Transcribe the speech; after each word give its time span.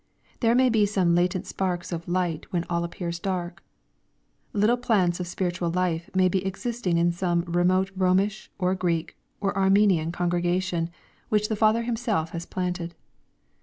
There 0.39 0.55
may 0.55 0.69
be 0.69 0.87
some 0.87 1.13
latent 1.13 1.45
sparks 1.45 1.91
of 1.91 2.07
light 2.07 2.47
when 2.51 2.63
all 2.71 2.83
appears 2.83 3.19
dark. 3.19 3.61
Little 4.51 4.75
plants 4.75 5.19
of 5.19 5.27
spiritual 5.27 5.69
life 5.69 6.09
may 6.15 6.27
be 6.27 6.43
existing 6.43 6.97
in 6.97 7.11
some 7.11 7.41
remote 7.43 7.91
Romish, 7.95 8.49
or 8.57 8.73
Greek, 8.73 9.15
or 9.39 9.55
Armenian 9.55 10.11
congregations, 10.11 10.89
which 11.29 11.49
the 11.49 11.55
Father 11.55 11.83
Himself 11.83 12.31
has 12.31 12.47
planted. 12.47 12.95